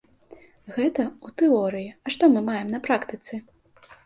Гэта 0.77 1.03
ў 1.25 1.27
тэорыі, 1.41 1.93
а 2.09 2.15
што 2.17 2.23
мы 2.37 2.45
маем 2.49 2.67
на 2.79 2.81
практыцы? 2.89 3.33